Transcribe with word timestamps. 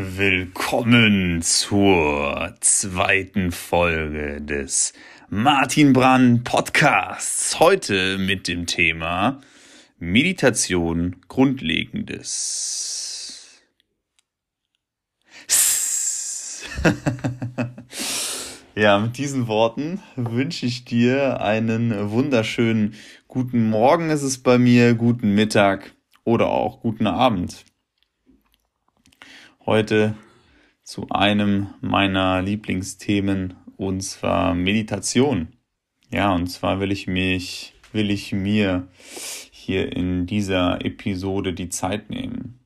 Willkommen 0.00 1.42
zur 1.42 2.54
zweiten 2.60 3.50
Folge 3.50 4.40
des 4.40 4.92
Martin 5.28 5.92
Brand 5.92 6.44
Podcasts. 6.44 7.58
Heute 7.58 8.16
mit 8.16 8.46
dem 8.46 8.66
Thema 8.66 9.40
Meditation 9.98 11.16
Grundlegendes. 11.26 13.60
ja, 18.76 19.00
mit 19.00 19.18
diesen 19.18 19.48
Worten 19.48 20.00
wünsche 20.14 20.64
ich 20.64 20.84
dir 20.84 21.40
einen 21.40 22.12
wunderschönen 22.12 22.94
guten 23.26 23.68
Morgen 23.68 24.10
ist 24.10 24.22
es 24.22 24.38
bei 24.38 24.58
mir, 24.58 24.94
guten 24.94 25.34
Mittag 25.34 25.92
oder 26.22 26.46
auch 26.46 26.82
guten 26.82 27.08
Abend 27.08 27.64
heute 29.68 30.14
zu 30.82 31.10
einem 31.10 31.66
meiner 31.82 32.40
Lieblingsthemen 32.40 33.54
und 33.76 34.00
zwar 34.00 34.54
Meditation. 34.54 35.48
Ja, 36.10 36.34
und 36.34 36.46
zwar 36.46 36.80
will 36.80 36.90
ich 36.90 37.06
mich, 37.06 37.74
will 37.92 38.10
ich 38.10 38.32
mir 38.32 38.88
hier 39.50 39.94
in 39.94 40.24
dieser 40.24 40.82
Episode 40.82 41.52
die 41.52 41.68
Zeit 41.68 42.08
nehmen. 42.08 42.60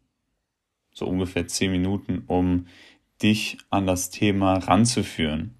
So 0.95 1.07
ungefähr 1.07 1.49
zehn 1.49 1.73
Minuten, 1.73 2.23
um 2.29 2.69
dich 3.21 3.59
an 3.69 3.89
das 3.89 4.11
Thema 4.11 4.59
ranzuführen. 4.59 5.57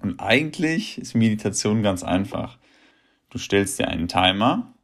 Und 0.00 0.20
eigentlich 0.20 0.96
ist 0.96 1.14
Meditation 1.14 1.82
ganz 1.82 2.02
einfach. 2.02 2.58
Du 3.28 3.36
stellst 3.36 3.78
dir 3.78 3.88
einen 3.88 4.08
Timer, 4.08 4.74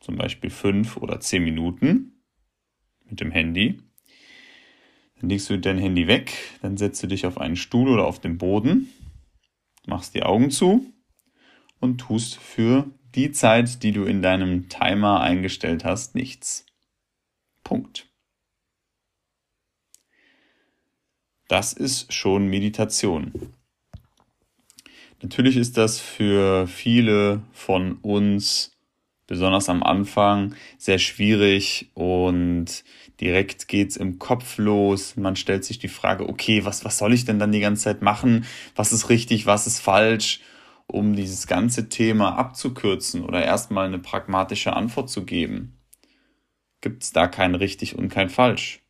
zum 0.00 0.16
Beispiel 0.16 0.48
fünf 0.48 0.96
oder 0.96 1.20
zehn 1.20 1.44
Minuten 1.44 2.22
mit 3.04 3.20
dem 3.20 3.30
Handy 3.30 3.82
dann 5.20 5.30
legst 5.30 5.50
du 5.50 5.58
dein 5.58 5.78
Handy 5.78 6.06
weg, 6.06 6.32
dann 6.62 6.76
setzt 6.76 7.02
du 7.02 7.06
dich 7.06 7.26
auf 7.26 7.38
einen 7.38 7.56
Stuhl 7.56 7.88
oder 7.88 8.06
auf 8.06 8.20
den 8.20 8.38
Boden, 8.38 8.88
machst 9.86 10.14
die 10.14 10.22
Augen 10.22 10.50
zu 10.50 10.86
und 11.78 11.98
tust 11.98 12.36
für 12.36 12.90
die 13.14 13.32
Zeit, 13.32 13.82
die 13.82 13.92
du 13.92 14.04
in 14.04 14.22
deinem 14.22 14.68
Timer 14.68 15.20
eingestellt 15.20 15.84
hast, 15.84 16.14
nichts. 16.14 16.64
Punkt. 17.64 18.08
Das 21.48 21.72
ist 21.72 22.12
schon 22.12 22.46
Meditation. 22.46 23.52
Natürlich 25.20 25.56
ist 25.56 25.76
das 25.76 26.00
für 26.00 26.66
viele 26.66 27.42
von 27.52 27.98
uns, 27.98 28.70
besonders 29.30 29.68
am 29.68 29.84
Anfang, 29.84 30.56
sehr 30.76 30.98
schwierig 30.98 31.88
und 31.94 32.82
direkt 33.20 33.68
geht's 33.68 33.96
im 33.96 34.18
Kopf 34.18 34.58
los. 34.58 35.16
Man 35.16 35.36
stellt 35.36 35.64
sich 35.64 35.78
die 35.78 35.86
Frage, 35.86 36.28
okay, 36.28 36.64
was, 36.64 36.84
was 36.84 36.98
soll 36.98 37.14
ich 37.14 37.26
denn 37.26 37.38
dann 37.38 37.52
die 37.52 37.60
ganze 37.60 37.84
Zeit 37.84 38.02
machen? 38.02 38.44
Was 38.74 38.92
ist 38.92 39.08
richtig, 39.08 39.46
was 39.46 39.68
ist 39.68 39.78
falsch? 39.78 40.40
Um 40.88 41.14
dieses 41.14 41.46
ganze 41.46 41.88
Thema 41.88 42.36
abzukürzen 42.36 43.22
oder 43.22 43.44
erstmal 43.44 43.86
eine 43.86 44.00
pragmatische 44.00 44.72
Antwort 44.72 45.08
zu 45.08 45.24
geben. 45.24 45.78
Gibt's 46.80 47.12
da 47.12 47.28
kein 47.28 47.54
richtig 47.54 47.96
und 47.96 48.08
kein 48.08 48.30
falsch? 48.30 48.80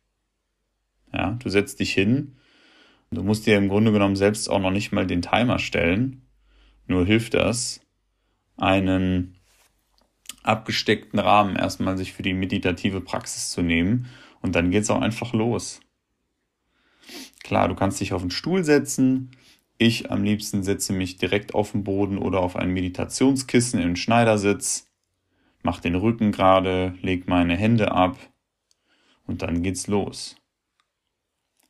Ja, 1.13 1.37
du 1.37 1.49
setzt 1.49 1.79
dich 1.79 1.93
hin. 1.93 2.35
Du 3.11 3.21
musst 3.21 3.45
dir 3.45 3.57
im 3.57 3.69
Grunde 3.69 3.91
genommen 3.91 4.15
selbst 4.15 4.49
auch 4.49 4.59
noch 4.59 4.71
nicht 4.71 4.91
mal 4.91 5.05
den 5.05 5.21
Timer 5.21 5.59
stellen. 5.59 6.23
Nur 6.87 7.05
hilft 7.05 7.35
das, 7.35 7.81
einen 8.57 9.37
abgesteckten 10.43 11.19
Rahmen 11.19 11.55
erstmal 11.55 11.97
sich 11.97 12.13
für 12.13 12.23
die 12.23 12.33
meditative 12.33 13.01
Praxis 13.01 13.49
zu 13.49 13.61
nehmen 13.61 14.07
und 14.41 14.55
dann 14.55 14.71
geht's 14.71 14.89
auch 14.89 15.01
einfach 15.01 15.33
los. 15.33 15.81
Klar, 17.43 17.67
du 17.67 17.75
kannst 17.75 17.99
dich 17.99 18.13
auf 18.13 18.21
den 18.21 18.31
Stuhl 18.31 18.63
setzen. 18.63 19.31
Ich 19.77 20.11
am 20.11 20.23
liebsten 20.23 20.63
setze 20.63 20.93
mich 20.93 21.17
direkt 21.17 21.53
auf 21.55 21.71
den 21.71 21.83
Boden 21.83 22.17
oder 22.17 22.39
auf 22.39 22.55
ein 22.55 22.71
Meditationskissen 22.71 23.81
im 23.81 23.95
Schneidersitz, 23.95 24.87
mach 25.63 25.79
den 25.79 25.95
Rücken 25.95 26.31
gerade, 26.31 26.95
leg 27.01 27.27
meine 27.27 27.55
Hände 27.55 27.91
ab 27.91 28.17
und 29.25 29.41
dann 29.41 29.63
geht's 29.63 29.87
los. 29.87 30.35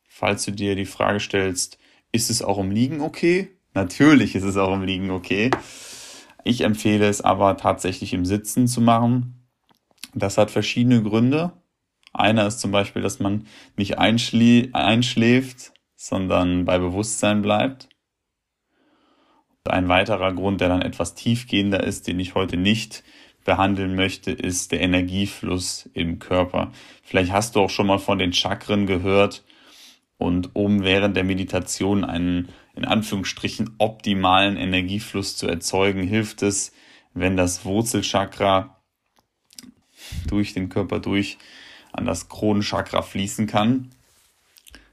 Falls 0.06 0.44
du 0.44 0.52
dir 0.52 0.76
die 0.76 0.84
Frage 0.84 1.20
stellst, 1.20 1.78
ist 2.12 2.28
es 2.28 2.42
auch 2.42 2.58
im 2.58 2.70
Liegen 2.70 3.00
okay? 3.00 3.48
Natürlich 3.74 4.34
ist 4.34 4.44
es 4.44 4.58
auch 4.58 4.74
im 4.74 4.82
Liegen 4.82 5.10
okay. 5.10 5.50
Ich 6.44 6.62
empfehle 6.62 7.06
es 7.06 7.20
aber 7.20 7.56
tatsächlich 7.56 8.12
im 8.12 8.24
Sitzen 8.24 8.66
zu 8.66 8.80
machen. 8.80 9.48
Das 10.14 10.38
hat 10.38 10.50
verschiedene 10.50 11.02
Gründe. 11.02 11.52
Einer 12.12 12.46
ist 12.46 12.60
zum 12.60 12.70
Beispiel, 12.70 13.02
dass 13.02 13.20
man 13.20 13.46
nicht 13.76 13.98
einschläft, 13.98 15.72
sondern 15.96 16.64
bei 16.64 16.78
Bewusstsein 16.78 17.42
bleibt. 17.42 17.88
Ein 19.64 19.88
weiterer 19.88 20.32
Grund, 20.34 20.60
der 20.60 20.68
dann 20.68 20.82
etwas 20.82 21.14
tiefgehender 21.14 21.84
ist, 21.84 22.08
den 22.08 22.18
ich 22.18 22.34
heute 22.34 22.56
nicht 22.56 23.04
behandeln 23.44 23.94
möchte, 23.94 24.32
ist 24.32 24.72
der 24.72 24.80
Energiefluss 24.80 25.88
im 25.94 26.18
Körper. 26.18 26.72
Vielleicht 27.02 27.32
hast 27.32 27.56
du 27.56 27.60
auch 27.60 27.70
schon 27.70 27.86
mal 27.86 27.98
von 27.98 28.18
den 28.18 28.32
Chakren 28.32 28.86
gehört 28.86 29.44
und 30.18 30.54
um 30.54 30.82
während 30.82 31.16
der 31.16 31.24
Meditation 31.24 32.04
einen 32.04 32.48
in 32.74 32.84
Anführungsstrichen 32.84 33.74
optimalen 33.78 34.56
Energiefluss 34.56 35.36
zu 35.36 35.46
erzeugen, 35.46 36.02
hilft 36.02 36.42
es, 36.42 36.72
wenn 37.14 37.36
das 37.36 37.64
Wurzelchakra 37.64 38.82
durch 40.26 40.54
den 40.54 40.68
Körper 40.68 40.98
durch 40.98 41.38
an 41.92 42.06
das 42.06 42.28
Kronenchakra 42.28 43.02
fließen 43.02 43.46
kann. 43.46 43.90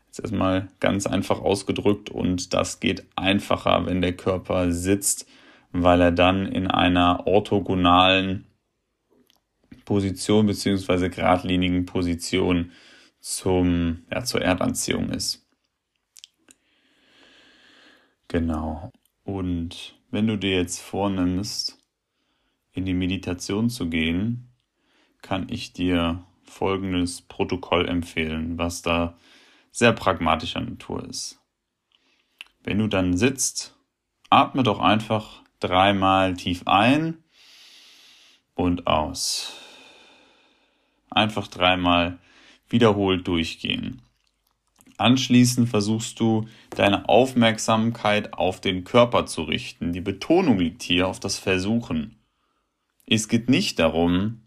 Jetzt 0.08 0.20
erstmal 0.20 0.68
ganz 0.80 1.08
einfach 1.08 1.40
ausgedrückt 1.40 2.10
und 2.10 2.54
das 2.54 2.80
geht 2.80 3.06
einfacher, 3.16 3.86
wenn 3.86 4.02
der 4.02 4.16
Körper 4.16 4.72
sitzt, 4.72 5.28
weil 5.72 6.02
er 6.02 6.12
dann 6.12 6.46
in 6.48 6.68
einer 6.68 7.28
orthogonalen 7.28 8.46
Position 9.86 10.48
beziehungsweise 10.48 11.10
geradlinigen 11.10 11.86
Position 11.86 12.72
zum, 13.20 14.04
ja, 14.12 14.24
zur 14.24 14.42
Erdanziehung 14.42 15.10
ist. 15.10 15.49
Genau. 18.30 18.92
Und 19.24 19.96
wenn 20.12 20.28
du 20.28 20.38
dir 20.38 20.56
jetzt 20.56 20.80
vornimmst, 20.80 21.78
in 22.72 22.86
die 22.86 22.94
Meditation 22.94 23.70
zu 23.70 23.90
gehen, 23.90 24.54
kann 25.22 25.48
ich 25.50 25.74
dir 25.74 26.24
folgendes 26.44 27.22
Protokoll 27.22 27.90
empfehlen, 27.90 28.58
was 28.58 28.82
da 28.82 29.18
sehr 29.72 29.94
pragmatischer 29.94 30.62
Natur 30.62 31.08
ist. 31.08 31.42
Wenn 32.64 32.78
du 32.78 32.88
dann 32.88 33.18
sitzt, 33.18 33.76
atme 34.30 34.64
doch 34.64 34.80
einfach 34.80 35.44
dreimal 35.60 36.36
tief 36.36 36.64
ein 36.68 37.24
und 38.54 38.88
aus. 38.88 39.54
Einfach 41.10 41.48
dreimal 41.48 42.20
wiederholt 42.70 43.28
durchgehen. 43.28 44.02
Anschließend 45.00 45.70
versuchst 45.70 46.20
du 46.20 46.48
deine 46.72 47.08
Aufmerksamkeit 47.08 48.34
auf 48.34 48.60
den 48.60 48.84
Körper 48.84 49.26
zu 49.26 49.44
richten. 49.44 49.94
Die 49.94 50.02
Betonung 50.02 50.60
liegt 50.60 50.84
hier 50.84 51.08
auf 51.08 51.22
das 51.22 51.40
Versuchen. 51.40 52.20
Es 53.06 53.30
geht 53.30 53.50
nicht 53.50 53.80
darum, 53.80 54.42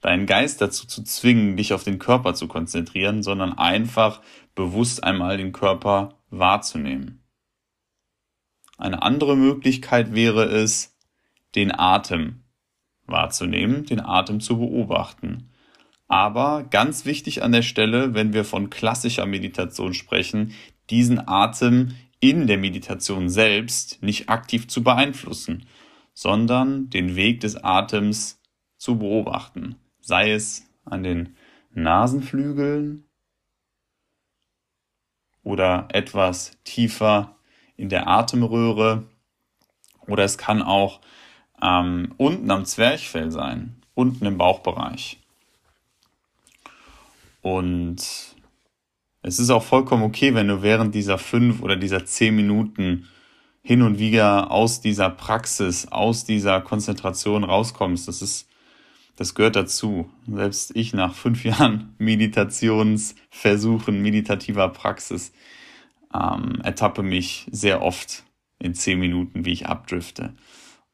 deinen 0.00 0.26
Geist 0.26 0.60
dazu 0.60 0.88
zu 0.88 1.04
zwingen, 1.04 1.56
dich 1.56 1.72
auf 1.72 1.84
den 1.84 2.00
Körper 2.00 2.34
zu 2.34 2.48
konzentrieren, 2.48 3.22
sondern 3.22 3.56
einfach 3.56 4.20
bewusst 4.56 5.04
einmal 5.04 5.36
den 5.36 5.52
Körper 5.52 6.18
wahrzunehmen. 6.30 7.22
Eine 8.78 9.02
andere 9.02 9.36
Möglichkeit 9.36 10.16
wäre 10.16 10.46
es, 10.46 10.98
den 11.54 11.72
Atem 11.72 12.42
wahrzunehmen, 13.06 13.86
den 13.86 14.00
Atem 14.00 14.40
zu 14.40 14.58
beobachten. 14.58 15.51
Aber 16.12 16.64
ganz 16.64 17.04
wichtig 17.04 17.42
an 17.42 17.52
der 17.52 17.62
Stelle, 17.62 18.14
wenn 18.14 18.32
wir 18.32 18.44
von 18.44 18.70
klassischer 18.70 19.26
Meditation 19.26 19.94
sprechen, 19.94 20.52
diesen 20.90 21.26
Atem 21.26 21.96
in 22.20 22.46
der 22.46 22.58
Meditation 22.58 23.28
selbst 23.28 24.02
nicht 24.02 24.28
aktiv 24.28 24.68
zu 24.68 24.82
beeinflussen, 24.82 25.66
sondern 26.12 26.90
den 26.90 27.16
Weg 27.16 27.40
des 27.40 27.56
Atems 27.56 28.40
zu 28.76 28.98
beobachten 28.98 29.76
sei 30.02 30.32
es 30.32 30.68
an 30.84 31.02
den 31.02 31.36
Nasenflügeln 31.70 33.08
oder 35.42 35.88
etwas 35.92 36.58
tiefer 36.64 37.36
in 37.76 37.88
der 37.88 38.08
Atemröhre 38.08 39.04
oder 40.06 40.24
es 40.24 40.36
kann 40.36 40.60
auch 40.60 41.00
ähm, 41.62 42.14
unten 42.18 42.50
am 42.50 42.64
Zwerchfell 42.64 43.30
sein, 43.30 43.80
unten 43.94 44.26
im 44.26 44.36
Bauchbereich. 44.36 45.21
Und 47.42 47.96
es 49.22 49.38
ist 49.38 49.50
auch 49.50 49.62
vollkommen 49.62 50.04
okay, 50.04 50.34
wenn 50.34 50.48
du 50.48 50.62
während 50.62 50.94
dieser 50.94 51.18
fünf 51.18 51.62
oder 51.62 51.76
dieser 51.76 52.06
zehn 52.06 52.34
Minuten 52.34 53.08
hin 53.62 53.82
und 53.82 53.98
wieder 53.98 54.50
aus 54.50 54.80
dieser 54.80 55.10
Praxis, 55.10 55.86
aus 55.88 56.24
dieser 56.24 56.60
Konzentration 56.60 57.44
rauskommst. 57.44 58.08
Das 58.08 58.22
ist 58.22 58.48
Das 59.16 59.34
gehört 59.34 59.56
dazu. 59.56 60.08
Selbst 60.26 60.74
ich 60.74 60.94
nach 60.94 61.14
fünf 61.14 61.44
Jahren 61.44 61.94
Meditationsversuchen, 61.98 64.00
meditativer 64.00 64.70
Praxis, 64.70 65.32
ähm, 66.14 66.60
ertappe 66.62 67.02
mich 67.02 67.46
sehr 67.50 67.82
oft 67.82 68.24
in 68.58 68.74
zehn 68.74 68.98
Minuten, 68.98 69.44
wie 69.44 69.52
ich 69.52 69.66
abdrifte. 69.66 70.34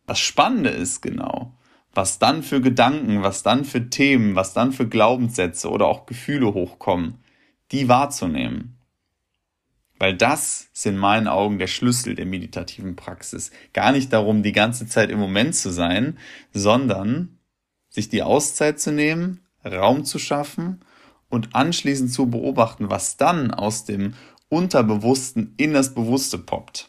Das 0.06 0.18
Spannende 0.18 0.70
ist 0.70 1.00
genau, 1.00 1.56
was 1.98 2.20
dann 2.20 2.44
für 2.44 2.60
Gedanken, 2.60 3.24
was 3.24 3.42
dann 3.42 3.64
für 3.64 3.90
Themen, 3.90 4.36
was 4.36 4.52
dann 4.52 4.70
für 4.70 4.86
Glaubenssätze 4.86 5.68
oder 5.68 5.86
auch 5.86 6.06
Gefühle 6.06 6.54
hochkommen, 6.54 7.18
die 7.72 7.88
wahrzunehmen. 7.88 8.78
Weil 9.98 10.16
das 10.16 10.68
ist 10.72 10.86
in 10.86 10.96
meinen 10.96 11.26
Augen 11.26 11.58
der 11.58 11.66
Schlüssel 11.66 12.14
der 12.14 12.24
meditativen 12.24 12.94
Praxis. 12.94 13.50
Gar 13.72 13.90
nicht 13.90 14.12
darum, 14.12 14.44
die 14.44 14.52
ganze 14.52 14.86
Zeit 14.86 15.10
im 15.10 15.18
Moment 15.18 15.56
zu 15.56 15.70
sein, 15.70 16.18
sondern 16.52 17.40
sich 17.88 18.08
die 18.08 18.22
Auszeit 18.22 18.78
zu 18.78 18.92
nehmen, 18.92 19.40
Raum 19.64 20.04
zu 20.04 20.20
schaffen 20.20 20.84
und 21.28 21.56
anschließend 21.56 22.12
zu 22.12 22.30
beobachten, 22.30 22.90
was 22.90 23.16
dann 23.16 23.50
aus 23.50 23.86
dem 23.86 24.14
Unterbewussten 24.48 25.52
in 25.56 25.72
das 25.72 25.94
Bewusste 25.94 26.38
poppt. 26.38 26.87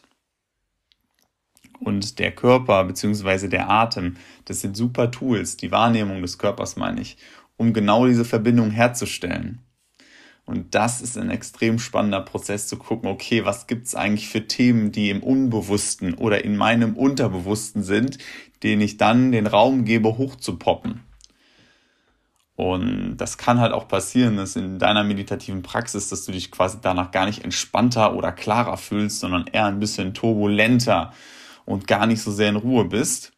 Und 1.80 2.18
der 2.18 2.32
Körper 2.32 2.84
bzw. 2.84 3.48
der 3.48 3.70
Atem, 3.70 4.16
das 4.44 4.60
sind 4.60 4.76
super 4.76 5.10
Tools, 5.10 5.56
die 5.56 5.72
Wahrnehmung 5.72 6.20
des 6.20 6.38
Körpers 6.38 6.76
meine 6.76 7.00
ich, 7.00 7.16
um 7.56 7.72
genau 7.72 8.06
diese 8.06 8.24
Verbindung 8.24 8.70
herzustellen. 8.70 9.60
Und 10.44 10.74
das 10.74 11.00
ist 11.00 11.16
ein 11.16 11.30
extrem 11.30 11.78
spannender 11.78 12.20
Prozess 12.20 12.66
zu 12.66 12.76
gucken, 12.76 13.08
okay, 13.08 13.44
was 13.44 13.66
gibt's 13.66 13.94
eigentlich 13.94 14.28
für 14.28 14.46
Themen, 14.46 14.92
die 14.92 15.08
im 15.08 15.22
Unbewussten 15.22 16.14
oder 16.14 16.44
in 16.44 16.56
meinem 16.56 16.96
Unterbewussten 16.96 17.82
sind, 17.82 18.18
denen 18.62 18.82
ich 18.82 18.96
dann 18.96 19.32
den 19.32 19.46
Raum 19.46 19.84
gebe, 19.84 20.18
hochzupoppen. 20.18 21.00
Und 22.56 23.16
das 23.16 23.38
kann 23.38 23.58
halt 23.58 23.72
auch 23.72 23.88
passieren, 23.88 24.36
dass 24.36 24.54
in 24.54 24.78
deiner 24.78 25.02
meditativen 25.02 25.62
Praxis, 25.62 26.08
dass 26.08 26.26
du 26.26 26.32
dich 26.32 26.50
quasi 26.50 26.78
danach 26.82 27.10
gar 27.10 27.24
nicht 27.24 27.42
entspannter 27.42 28.14
oder 28.14 28.32
klarer 28.32 28.76
fühlst, 28.76 29.20
sondern 29.20 29.46
eher 29.46 29.66
ein 29.66 29.80
bisschen 29.80 30.12
turbulenter 30.12 31.14
und 31.70 31.86
gar 31.86 32.06
nicht 32.06 32.20
so 32.20 32.32
sehr 32.32 32.48
in 32.48 32.56
Ruhe 32.56 32.84
bist. 32.84 33.32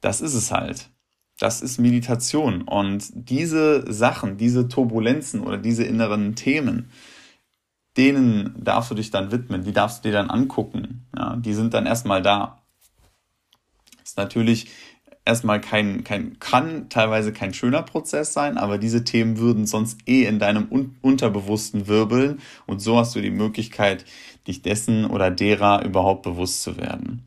Das 0.00 0.20
ist 0.20 0.34
es 0.34 0.52
halt. 0.52 0.88
Das 1.38 1.60
ist 1.60 1.78
Meditation. 1.78 2.62
Und 2.62 3.10
diese 3.14 3.90
Sachen, 3.92 4.36
diese 4.36 4.68
Turbulenzen 4.68 5.40
oder 5.40 5.58
diese 5.58 5.84
inneren 5.84 6.36
Themen, 6.36 6.90
denen 7.96 8.54
darfst 8.62 8.90
du 8.90 8.94
dich 8.94 9.10
dann 9.10 9.32
widmen, 9.32 9.64
die 9.64 9.72
darfst 9.72 10.04
du 10.04 10.08
dir 10.08 10.14
dann 10.14 10.30
angucken. 10.30 11.06
Ja, 11.16 11.36
die 11.36 11.52
sind 11.52 11.74
dann 11.74 11.86
erstmal 11.86 12.22
da. 12.22 12.62
Ist 14.04 14.16
natürlich 14.16 14.68
erstmal 15.24 15.60
kein, 15.60 16.04
kein, 16.04 16.38
kann 16.38 16.88
teilweise 16.88 17.32
kein 17.32 17.54
schöner 17.54 17.82
Prozess 17.82 18.32
sein, 18.32 18.56
aber 18.56 18.78
diese 18.78 19.04
Themen 19.04 19.38
würden 19.38 19.66
sonst 19.66 20.00
eh 20.06 20.24
in 20.24 20.38
deinem 20.38 20.68
Un 20.70 20.96
Unterbewussten 21.02 21.88
wirbeln 21.88 22.40
und 22.66 22.80
so 22.80 22.98
hast 22.98 23.14
du 23.14 23.20
die 23.20 23.30
Möglichkeit, 23.30 24.04
dich 24.50 24.62
dessen 24.62 25.06
oder 25.06 25.30
derer 25.30 25.84
überhaupt 25.84 26.22
bewusst 26.22 26.62
zu 26.62 26.76
werden. 26.76 27.24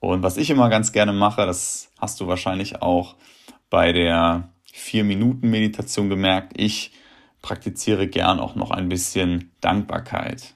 Und 0.00 0.22
was 0.22 0.36
ich 0.36 0.50
immer 0.50 0.68
ganz 0.68 0.92
gerne 0.92 1.12
mache, 1.12 1.44
das 1.44 1.90
hast 1.98 2.20
du 2.20 2.28
wahrscheinlich 2.28 2.82
auch, 2.82 3.16
bei 3.70 3.92
der 3.92 4.48
vier 4.72 5.04
Minuten 5.04 5.50
Meditation 5.50 6.08
gemerkt, 6.08 6.52
ich 6.56 6.92
praktiziere 7.42 8.06
gern 8.06 8.40
auch 8.40 8.54
noch 8.54 8.70
ein 8.70 8.88
bisschen 8.88 9.52
Dankbarkeit. 9.60 10.54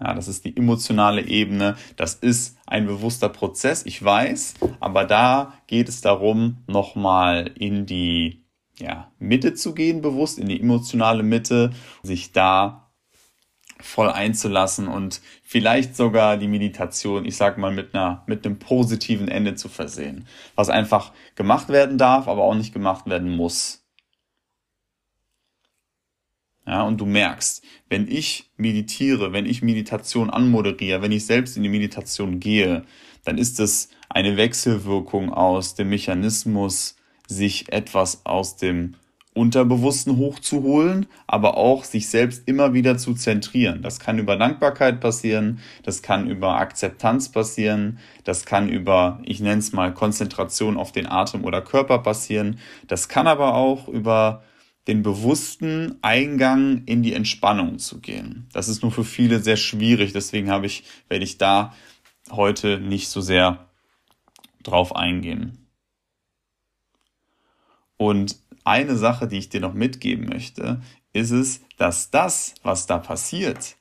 Ja, 0.00 0.14
das 0.14 0.28
ist 0.28 0.46
die 0.46 0.56
emotionale 0.56 1.26
Ebene. 1.26 1.76
Das 1.96 2.14
ist 2.14 2.56
ein 2.66 2.86
bewusster 2.86 3.28
Prozess, 3.28 3.84
ich 3.84 4.02
weiß, 4.02 4.54
aber 4.80 5.04
da 5.04 5.54
geht 5.66 5.88
es 5.88 6.00
darum, 6.00 6.58
nochmal 6.66 7.50
in 7.54 7.84
die 7.84 8.44
ja, 8.78 9.12
Mitte 9.18 9.52
zu 9.52 9.74
gehen, 9.74 10.00
bewusst 10.00 10.38
in 10.38 10.48
die 10.48 10.60
emotionale 10.60 11.22
Mitte, 11.22 11.70
sich 12.02 12.32
da 12.32 12.79
voll 13.84 14.08
einzulassen 14.08 14.88
und 14.88 15.20
vielleicht 15.42 15.96
sogar 15.96 16.36
die 16.36 16.48
Meditation, 16.48 17.24
ich 17.24 17.36
sag 17.36 17.58
mal, 17.58 17.72
mit 17.72 17.94
einer, 17.94 18.22
mit 18.26 18.44
einem 18.44 18.58
positiven 18.58 19.28
Ende 19.28 19.54
zu 19.54 19.68
versehen. 19.68 20.26
Was 20.54 20.68
einfach 20.68 21.12
gemacht 21.34 21.68
werden 21.68 21.98
darf, 21.98 22.28
aber 22.28 22.42
auch 22.42 22.54
nicht 22.54 22.72
gemacht 22.72 23.06
werden 23.06 23.36
muss. 23.36 23.80
Ja, 26.66 26.82
und 26.82 27.00
du 27.00 27.06
merkst, 27.06 27.64
wenn 27.88 28.06
ich 28.06 28.50
meditiere, 28.56 29.32
wenn 29.32 29.46
ich 29.46 29.62
Meditation 29.62 30.30
anmoderiere, 30.30 31.02
wenn 31.02 31.10
ich 31.10 31.26
selbst 31.26 31.56
in 31.56 31.62
die 31.62 31.68
Meditation 31.68 32.38
gehe, 32.38 32.84
dann 33.24 33.38
ist 33.38 33.58
es 33.60 33.88
eine 34.08 34.36
Wechselwirkung 34.36 35.32
aus 35.32 35.74
dem 35.74 35.88
Mechanismus, 35.88 36.96
sich 37.26 37.72
etwas 37.72 38.24
aus 38.24 38.56
dem 38.56 38.94
Unterbewussten 39.32 40.16
hochzuholen, 40.16 41.06
aber 41.28 41.56
auch 41.56 41.84
sich 41.84 42.08
selbst 42.08 42.48
immer 42.48 42.74
wieder 42.74 42.98
zu 42.98 43.14
zentrieren. 43.14 43.80
Das 43.80 44.00
kann 44.00 44.18
über 44.18 44.36
Dankbarkeit 44.36 45.00
passieren, 45.00 45.60
das 45.84 46.02
kann 46.02 46.28
über 46.28 46.56
Akzeptanz 46.56 47.30
passieren, 47.30 47.98
das 48.24 48.44
kann 48.44 48.68
über, 48.68 49.20
ich 49.24 49.38
nenne 49.38 49.60
es 49.60 49.72
mal, 49.72 49.94
Konzentration 49.94 50.76
auf 50.76 50.90
den 50.90 51.06
Atem 51.06 51.44
oder 51.44 51.62
Körper 51.62 52.00
passieren, 52.00 52.58
das 52.88 53.08
kann 53.08 53.28
aber 53.28 53.54
auch 53.54 53.86
über 53.86 54.42
den 54.88 55.02
bewussten 55.02 55.98
Eingang 56.02 56.82
in 56.86 57.04
die 57.04 57.14
Entspannung 57.14 57.78
zu 57.78 58.00
gehen. 58.00 58.48
Das 58.52 58.68
ist 58.68 58.82
nur 58.82 58.90
für 58.90 59.04
viele 59.04 59.38
sehr 59.38 59.56
schwierig, 59.56 60.12
deswegen 60.12 60.50
habe 60.50 60.66
ich, 60.66 60.82
werde 61.08 61.24
ich 61.24 61.38
da 61.38 61.72
heute 62.32 62.80
nicht 62.80 63.08
so 63.08 63.20
sehr 63.20 63.68
drauf 64.64 64.96
eingehen. 64.96 65.59
Und 68.00 68.38
eine 68.64 68.96
Sache, 68.96 69.28
die 69.28 69.36
ich 69.36 69.50
dir 69.50 69.60
noch 69.60 69.74
mitgeben 69.74 70.24
möchte, 70.24 70.80
ist 71.12 71.32
es, 71.32 71.60
dass 71.76 72.10
das, 72.10 72.54
was 72.62 72.86
da 72.86 72.96
passiert, 72.96 73.76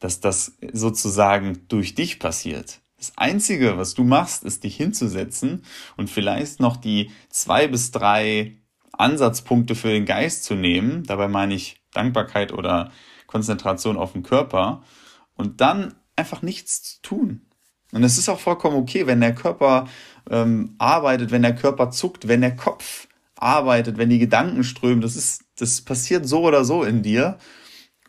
dass 0.00 0.20
das 0.20 0.52
sozusagen 0.72 1.66
durch 1.68 1.94
dich 1.94 2.18
passiert. 2.18 2.80
Das 2.96 3.12
Einzige, 3.16 3.76
was 3.76 3.92
du 3.92 4.04
machst, 4.04 4.44
ist 4.44 4.64
dich 4.64 4.74
hinzusetzen 4.78 5.66
und 5.98 6.08
vielleicht 6.08 6.60
noch 6.60 6.78
die 6.78 7.10
zwei 7.28 7.68
bis 7.68 7.90
drei 7.90 8.56
Ansatzpunkte 8.92 9.74
für 9.74 9.88
den 9.88 10.06
Geist 10.06 10.44
zu 10.44 10.54
nehmen. 10.54 11.02
Dabei 11.04 11.28
meine 11.28 11.52
ich 11.52 11.82
Dankbarkeit 11.92 12.54
oder 12.54 12.90
Konzentration 13.26 13.98
auf 13.98 14.14
den 14.14 14.22
Körper 14.22 14.82
und 15.34 15.60
dann 15.60 15.92
einfach 16.16 16.40
nichts 16.40 16.82
zu 16.84 17.02
tun. 17.02 17.42
Und 17.92 18.02
es 18.02 18.16
ist 18.16 18.30
auch 18.30 18.40
vollkommen 18.40 18.76
okay, 18.76 19.06
wenn 19.06 19.20
der 19.20 19.34
Körper 19.34 19.88
ähm, 20.30 20.74
arbeitet, 20.78 21.32
wenn 21.32 21.42
der 21.42 21.54
Körper 21.54 21.90
zuckt, 21.90 22.28
wenn 22.28 22.40
der 22.40 22.56
Kopf 22.56 23.08
arbeitet, 23.42 23.98
wenn 23.98 24.10
die 24.10 24.18
Gedanken 24.18 24.64
strömen, 24.64 25.00
das 25.00 25.16
ist, 25.16 25.44
das 25.56 25.80
passiert 25.80 26.26
so 26.26 26.42
oder 26.42 26.64
so 26.64 26.84
in 26.84 27.02
dir. 27.02 27.38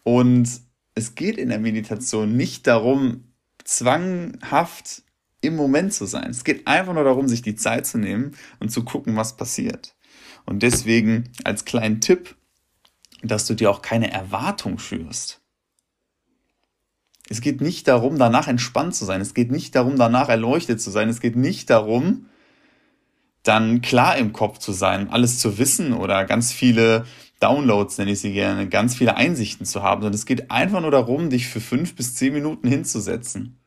Und 0.04 0.50
es 0.96 1.16
geht 1.16 1.38
in 1.38 1.50
der 1.50 1.60
Meditation 1.60 2.36
nicht 2.36 2.68
darum, 2.68 3.34
zwanghaft 3.64 5.04
im 5.42 5.56
Moment 5.56 5.94
zu 5.94 6.06
sein. 6.06 6.30
Es 6.30 6.44
geht 6.44 6.68
einfach 6.68 6.94
nur 6.94 7.04
darum, 7.04 7.28
sich 7.28 7.42
die 7.42 7.56
Zeit 7.56 7.86
zu 7.86 7.98
nehmen 7.98 8.32
und 8.60 8.70
zu 8.70 8.84
gucken, 8.84 9.16
was 9.16 9.36
passiert. 9.36 9.96
Und 10.46 10.64
deswegen 10.64 11.30
als 11.44 11.66
kleinen 11.66 12.02
Tipp, 12.02 12.36
dass 13.22 13.46
du 13.46 13.54
dir 13.54 13.72
auch 13.72 13.82
keine 13.82 14.12
Erwartung 14.12 14.80
schürst. 14.80 15.42
Es 17.30 17.40
geht 17.42 17.62
nicht 17.62 17.88
darum, 17.88 18.18
danach 18.18 18.48
entspannt 18.48 18.96
zu 18.96 19.06
sein. 19.06 19.22
Es 19.22 19.34
geht 19.34 19.52
nicht 19.52 19.76
darum, 19.76 19.96
danach 19.96 20.30
erleuchtet 20.30 20.82
zu 20.82 20.92
sein. 20.92 21.08
Es 21.10 21.22
geht 21.22 21.38
nicht 21.38 21.70
darum, 21.70 22.28
dann 23.44 23.82
klar 23.82 24.18
im 24.18 24.34
Kopf 24.34 24.58
zu 24.58 24.72
sein, 24.72 25.10
alles 25.10 25.40
zu 25.40 25.58
wissen 25.58 25.94
oder 25.94 26.26
ganz 26.26 26.52
viele 26.52 27.06
Downloads, 27.40 27.98
nenne 27.98 28.12
ich 28.12 28.22
sie 28.22 28.32
gerne, 28.32 28.70
ganz 28.70 28.96
viele 28.96 29.18
Einsichten 29.18 29.66
zu 29.66 29.84
haben, 29.84 30.02
sondern 30.02 30.16
es 30.16 30.26
geht 30.26 30.50
einfach 30.50 30.80
nur 30.80 30.92
darum, 30.92 31.30
dich 31.30 31.48
für 31.48 31.60
fünf 31.60 31.96
bis 31.96 32.16
zehn 32.16 32.34
Minuten 32.34 32.68
hinzusetzen. 32.68 33.60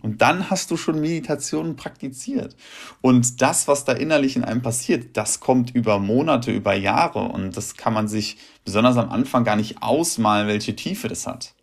Und 0.00 0.22
dann 0.22 0.48
hast 0.48 0.70
du 0.70 0.76
schon 0.76 1.00
Meditationen 1.00 1.76
praktiziert. 1.76 2.56
Und 3.00 3.42
das, 3.42 3.68
was 3.68 3.84
da 3.84 3.92
innerlich 3.92 4.36
in 4.36 4.44
einem 4.44 4.62
passiert, 4.62 5.16
das 5.16 5.40
kommt 5.40 5.74
über 5.74 5.98
Monate, 5.98 6.52
über 6.52 6.74
Jahre. 6.74 7.20
Und 7.20 7.56
das 7.56 7.76
kann 7.76 7.92
man 7.92 8.08
sich 8.08 8.36
besonders 8.64 8.96
am 8.96 9.10
Anfang 9.10 9.44
gar 9.44 9.56
nicht 9.56 9.82
ausmalen, 9.82 10.46
welche 10.46 10.76
Tiefe 10.76 11.08
das 11.08 11.26
hat. 11.26 11.54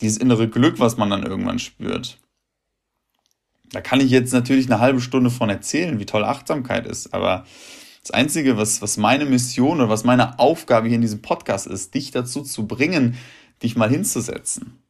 Dieses 0.00 0.18
innere 0.18 0.48
Glück, 0.48 0.78
was 0.78 0.96
man 0.96 1.10
dann 1.10 1.24
irgendwann 1.24 1.58
spürt. 1.58 2.18
Da 3.72 3.80
kann 3.80 4.00
ich 4.00 4.10
jetzt 4.10 4.32
natürlich 4.32 4.66
eine 4.66 4.80
halbe 4.80 5.00
Stunde 5.00 5.30
von 5.30 5.50
erzählen, 5.50 5.98
wie 5.98 6.06
toll 6.06 6.24
Achtsamkeit 6.24 6.86
ist, 6.86 7.12
aber 7.12 7.44
das 8.02 8.10
Einzige, 8.12 8.56
was, 8.56 8.80
was 8.80 8.96
meine 8.96 9.26
Mission 9.26 9.78
oder 9.80 9.90
was 9.90 10.04
meine 10.04 10.38
Aufgabe 10.38 10.86
hier 10.88 10.96
in 10.96 11.02
diesem 11.02 11.20
Podcast 11.20 11.66
ist, 11.66 11.94
dich 11.94 12.10
dazu 12.10 12.42
zu 12.42 12.66
bringen, 12.66 13.18
dich 13.62 13.76
mal 13.76 13.90
hinzusetzen. 13.90 14.82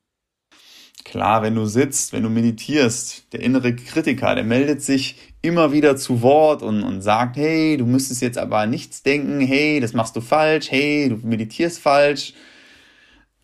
Klar, 1.04 1.42
wenn 1.42 1.54
du 1.54 1.64
sitzt, 1.64 2.12
wenn 2.12 2.22
du 2.22 2.28
meditierst, 2.28 3.32
der 3.32 3.40
innere 3.40 3.74
Kritiker, 3.74 4.34
der 4.34 4.44
meldet 4.44 4.82
sich 4.82 5.16
immer 5.40 5.72
wieder 5.72 5.96
zu 5.96 6.22
Wort 6.22 6.62
und, 6.62 6.82
und 6.82 7.00
sagt, 7.00 7.36
hey, 7.36 7.76
du 7.76 7.86
müsstest 7.86 8.20
jetzt 8.20 8.36
aber 8.36 8.66
nichts 8.66 9.02
denken, 9.02 9.40
hey, 9.40 9.80
das 9.80 9.94
machst 9.94 10.14
du 10.16 10.20
falsch, 10.20 10.70
hey, 10.70 11.08
du 11.08 11.26
meditierst 11.26 11.78
falsch. 11.78 12.34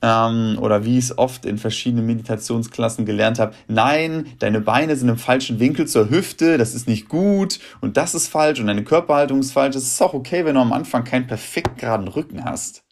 Ähm, 0.04 0.58
oder 0.60 0.84
wie 0.84 0.98
ich 0.98 1.06
es 1.06 1.18
oft 1.18 1.46
in 1.46 1.56
verschiedenen 1.56 2.04
Meditationsklassen 2.04 3.06
gelernt 3.06 3.38
habe, 3.38 3.54
nein, 3.68 4.26
deine 4.38 4.60
Beine 4.60 4.96
sind 4.96 5.08
im 5.08 5.16
falschen 5.16 5.60
Winkel 5.60 5.86
zur 5.86 6.10
Hüfte, 6.10 6.58
das 6.58 6.74
ist 6.74 6.86
nicht 6.86 7.08
gut 7.08 7.58
und 7.80 7.96
das 7.96 8.14
ist 8.14 8.28
falsch 8.28 8.60
und 8.60 8.66
deine 8.66 8.84
Körperhaltung 8.84 9.40
ist 9.40 9.52
falsch. 9.52 9.76
Es 9.76 9.84
ist 9.84 10.02
auch 10.02 10.12
okay, 10.12 10.44
wenn 10.44 10.56
du 10.56 10.60
am 10.60 10.74
Anfang 10.74 11.04
keinen 11.04 11.26
perfekt 11.26 11.78
geraden 11.78 12.08
Rücken 12.08 12.44
hast. 12.44 12.84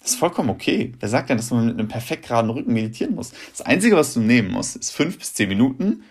Das 0.00 0.12
ist 0.12 0.18
vollkommen 0.18 0.50
okay. 0.50 0.92
Wer 1.00 1.08
sagt 1.08 1.28
denn, 1.28 1.38
dass 1.38 1.50
man 1.50 1.66
mit 1.66 1.78
einem 1.78 1.88
perfekt 1.88 2.28
geraden 2.28 2.50
Rücken 2.50 2.72
meditieren 2.72 3.16
muss? 3.16 3.32
Das 3.50 3.62
Einzige, 3.66 3.96
was 3.96 4.14
du 4.14 4.20
nehmen 4.20 4.52
musst, 4.52 4.76
ist 4.76 4.92
fünf 4.92 5.18
bis 5.18 5.34
zehn 5.34 5.48
Minuten, 5.48 6.04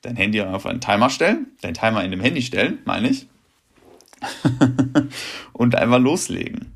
dein 0.00 0.16
Handy 0.16 0.40
auf 0.40 0.64
einen 0.64 0.80
Timer 0.80 1.10
stellen, 1.10 1.48
dein 1.60 1.74
Timer 1.74 2.02
in 2.04 2.10
dem 2.10 2.20
Handy 2.20 2.40
stellen, 2.40 2.78
meine 2.86 3.08
ich, 3.10 3.28
und 5.52 5.74
einfach 5.74 5.98
loslegen. 5.98 6.73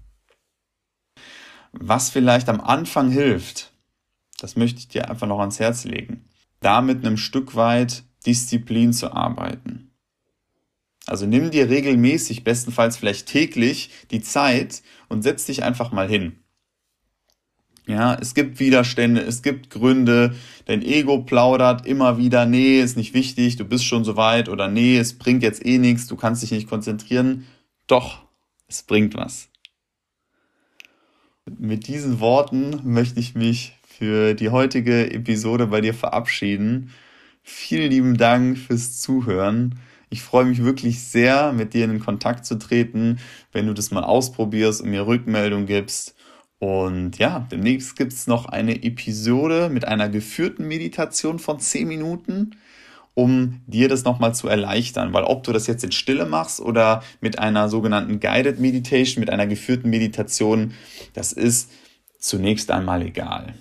Was 1.73 2.11
vielleicht 2.11 2.49
am 2.49 2.61
Anfang 2.61 3.11
hilft, 3.11 3.73
das 4.39 4.57
möchte 4.57 4.79
ich 4.79 4.89
dir 4.89 5.11
einfach 5.11 5.27
noch 5.27 5.41
ans 5.41 5.61
Herz 5.61 5.85
legen, 5.85 6.25
da 6.61 6.81
mit 6.81 7.05
einem 7.05 7.17
Stück 7.17 7.55
weit 7.55 8.05
Disziplin 8.27 8.93
zu 8.93 9.13
arbeiten. 9.13 9.91
Also 11.07 11.27
nimm 11.27 11.51
dir 11.51 11.71
regelmäßig, 11.71 12.45
bestenfalls 12.45 12.99
vielleicht 12.99 13.29
täglich, 13.29 13.91
die 14.11 14.21
Zeit 14.21 14.83
und 15.09 15.23
setz 15.23 15.47
dich 15.47 15.63
einfach 15.63 15.91
mal 15.91 16.09
hin. 16.09 16.41
Ja, 17.87 18.15
es 18.15 18.35
gibt 18.35 18.61
Widerstände, 18.61 19.23
es 19.23 19.43
gibt 19.43 19.71
Gründe, 19.71 20.35
dein 20.67 20.83
Ego 20.83 21.23
plaudert 21.23 21.87
immer 21.87 22.19
wieder, 22.19 22.45
nee, 22.45 22.83
ist 22.83 22.99
nicht 22.99 23.15
wichtig, 23.15 23.57
du 23.57 23.65
bist 23.65 23.87
schon 23.87 24.05
so 24.05 24.17
weit 24.17 24.51
oder 24.51 24.69
nee, 24.69 24.99
es 24.99 25.17
bringt 25.17 25.43
jetzt 25.43 25.65
eh 25.65 25.79
nichts, 25.79 26.07
du 26.07 26.17
kannst 26.17 26.43
dich 26.43 26.51
nicht 26.51 26.69
konzentrieren. 26.69 27.47
Doch, 27.87 28.27
es 28.67 28.83
bringt 28.83 29.15
was. 29.15 29.49
Mit 31.57 31.87
diesen 31.87 32.21
Worten 32.21 32.81
möchte 32.85 33.21
ich 33.21 33.35
mich 33.35 33.77
für 33.87 34.35
die 34.35 34.51
heutige 34.51 35.11
Episode 35.13 35.69
bei 35.69 35.81
dir 35.81 35.95
verabschieden. 35.95 36.91
Vielen 37.43 37.91
lieben 37.91 38.17
Dank 38.17 38.59
fürs 38.59 39.01
Zuhören. 39.01 39.79
Ich 40.11 40.23
freue 40.23 40.45
mich 40.45 40.63
wirklich 40.63 41.03
sehr, 41.03 41.53
mit 41.53 41.75
dir 41.75 41.85
in 41.85 42.01
Kontakt 42.01 42.45
zu 42.45 42.59
treten, 42.59 43.19
wenn 43.53 43.67
du 43.67 43.75
das 43.75 43.91
mal 43.91 44.05
ausprobierst 44.05 44.83
und 44.83 44.91
mir 44.91 45.07
Rückmeldung 45.07 45.67
gibst. 45.67 46.15
Und 46.59 47.19
ja, 47.19 47.47
demnächst 47.51 47.97
gibt 47.97 48.13
es 48.13 48.27
noch 48.27 48.47
eine 48.47 48.83
Episode 48.83 49.71
mit 49.71 49.87
einer 49.87 50.09
geführten 50.09 50.67
Meditation 50.67 51.39
von 51.39 51.61
10 51.61 51.87
Minuten, 51.87 52.51
um 53.19 53.63
dir 53.67 53.89
das 53.89 54.05
nochmal 54.05 54.33
zu 54.33 54.47
erleichtern. 54.47 55.13
Weil 55.13 55.25
ob 55.25 55.43
du 55.43 55.53
das 55.53 55.67
jetzt 55.67 55.83
in 55.83 55.91
Stille 55.91 56.25
machst 56.25 56.61
oder 56.61 57.03
mit 57.21 57.41
einer 57.41 57.69
sogenannten 57.69 58.21
Guided 58.21 58.61
Meditation, 58.61 59.19
mit 59.19 59.29
einer 59.29 59.49
geführten 59.49 59.91
Meditation, 59.91 60.73
das 61.15 61.33
ist 61.33 61.73
zunächst 62.21 62.71
einmal 62.71 63.03
egal. 63.03 63.55